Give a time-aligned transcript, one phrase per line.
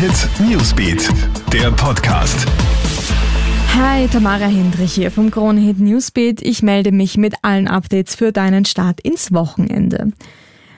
[0.00, 1.10] Hit Newsbeat,
[1.52, 2.46] der Podcast.
[3.76, 6.40] Hi, Tamara Hendrich hier vom Krone Hit Newsbeat.
[6.40, 10.12] Ich melde mich mit allen Updates für deinen Start ins Wochenende.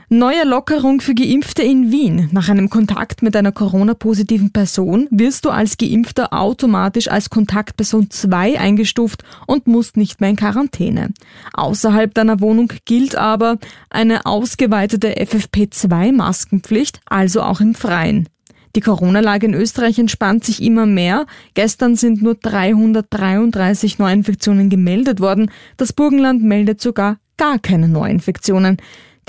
[0.08, 2.30] Neue Lockerung für Geimpfte in Wien.
[2.32, 8.58] Nach einem Kontakt mit einer Corona-positiven Person wirst du als Geimpfter automatisch als Kontaktperson 2
[8.58, 11.10] eingestuft und musst nicht mehr in Quarantäne.
[11.52, 13.58] Außerhalb deiner Wohnung gilt aber
[13.88, 18.28] eine ausgeweitete FFP2-Maskenpflicht, also auch im Freien.
[18.74, 21.26] Die Corona-Lage in Österreich entspannt sich immer mehr.
[21.54, 25.50] Gestern sind nur 333 Neuinfektionen gemeldet worden.
[25.76, 28.78] Das Burgenland meldet sogar gar keine Neuinfektionen.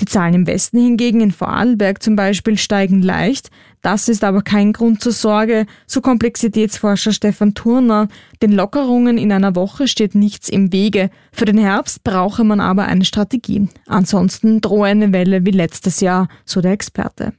[0.00, 3.50] Die Zahlen im Westen hingegen, in Vorarlberg zum Beispiel, steigen leicht.
[3.80, 8.08] Das ist aber kein Grund zur Sorge, so Komplexitätsforscher Stefan Turner.
[8.42, 11.10] Den Lockerungen in einer Woche steht nichts im Wege.
[11.32, 13.68] Für den Herbst brauche man aber eine Strategie.
[13.86, 17.34] Ansonsten drohe eine Welle wie letztes Jahr, so der Experte.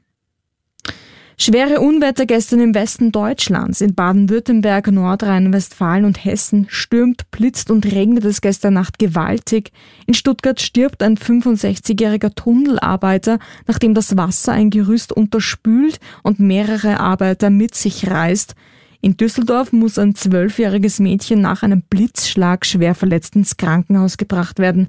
[1.37, 3.81] Schwere Unwetter gestern im Westen Deutschlands.
[3.81, 9.71] In Baden-Württemberg, Nordrhein-Westfalen und Hessen stürmt, blitzt und regnet es gestern Nacht gewaltig.
[10.05, 17.49] In Stuttgart stirbt ein 65-jähriger Tunnelarbeiter, nachdem das Wasser ein Gerüst unterspült und mehrere Arbeiter
[17.49, 18.55] mit sich reißt.
[19.01, 24.87] In Düsseldorf muss ein zwölfjähriges Mädchen nach einem Blitzschlag schwer verletzt ins Krankenhaus gebracht werden.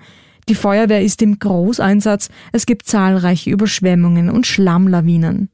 [0.49, 2.29] Die Feuerwehr ist im Großeinsatz.
[2.53, 5.51] Es gibt zahlreiche Überschwemmungen und Schlammlawinen.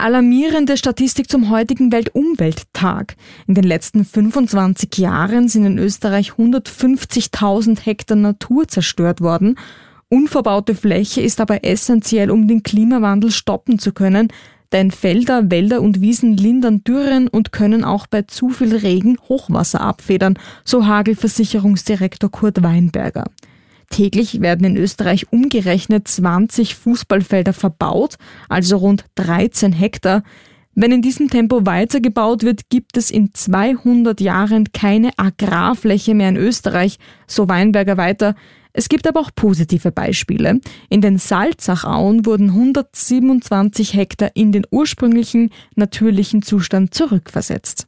[0.00, 3.16] Alarmierende Statistik zum heutigen Weltumwelttag.
[3.48, 9.58] In den letzten 25 Jahren sind in Österreich 150.000 Hektar Natur zerstört worden.
[10.08, 14.28] Unverbaute Fläche ist aber essentiell, um den Klimawandel stoppen zu können,
[14.70, 19.80] denn Felder, Wälder und Wiesen lindern Dürren und können auch bei zu viel Regen Hochwasser
[19.80, 23.24] abfedern, so Hagelversicherungsdirektor Kurt Weinberger.
[23.90, 28.16] Täglich werden in Österreich umgerechnet 20 Fußballfelder verbaut,
[28.48, 30.22] also rund 13 Hektar.
[30.74, 36.36] Wenn in diesem Tempo weitergebaut wird, gibt es in 200 Jahren keine Agrarfläche mehr in
[36.36, 38.36] Österreich, so Weinberger weiter.
[38.72, 40.60] Es gibt aber auch positive Beispiele.
[40.88, 47.87] In den Salzachauen wurden 127 Hektar in den ursprünglichen natürlichen Zustand zurückversetzt.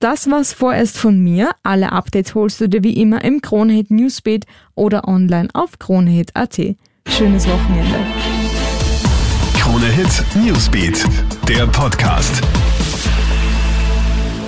[0.00, 1.50] Das war's vorerst von mir.
[1.62, 4.44] Alle Updates holst du dir wie immer im Kronehit Newsbeat
[4.74, 6.60] oder online auf kronehit.at.
[7.08, 7.98] Schönes Wochenende.
[9.56, 11.04] Kronehit Newsbeat,
[11.48, 12.42] der Podcast.